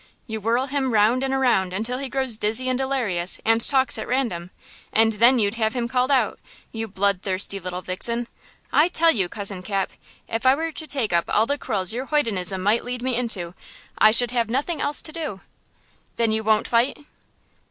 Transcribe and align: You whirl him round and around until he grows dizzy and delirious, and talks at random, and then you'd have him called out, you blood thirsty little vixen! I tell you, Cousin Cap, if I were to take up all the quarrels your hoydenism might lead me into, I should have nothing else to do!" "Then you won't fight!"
You 0.25 0.41
whirl 0.41 0.65
him 0.65 0.93
round 0.95 1.21
and 1.23 1.31
around 1.31 1.73
until 1.73 1.99
he 1.99 2.09
grows 2.09 2.35
dizzy 2.35 2.67
and 2.69 2.75
delirious, 2.75 3.39
and 3.45 3.61
talks 3.61 3.99
at 3.99 4.07
random, 4.07 4.49
and 4.91 5.13
then 5.13 5.37
you'd 5.37 5.53
have 5.61 5.75
him 5.75 5.87
called 5.87 6.09
out, 6.09 6.39
you 6.71 6.87
blood 6.87 7.21
thirsty 7.21 7.59
little 7.59 7.83
vixen! 7.83 8.27
I 8.73 8.87
tell 8.87 9.11
you, 9.11 9.29
Cousin 9.29 9.61
Cap, 9.61 9.91
if 10.27 10.43
I 10.43 10.55
were 10.55 10.71
to 10.71 10.87
take 10.87 11.13
up 11.13 11.25
all 11.29 11.45
the 11.45 11.59
quarrels 11.59 11.93
your 11.93 12.07
hoydenism 12.07 12.63
might 12.63 12.83
lead 12.83 13.03
me 13.03 13.15
into, 13.15 13.53
I 13.95 14.09
should 14.09 14.31
have 14.31 14.49
nothing 14.49 14.81
else 14.81 15.03
to 15.03 15.11
do!" 15.11 15.41
"Then 16.15 16.31
you 16.31 16.43
won't 16.43 16.67
fight!" 16.67 17.05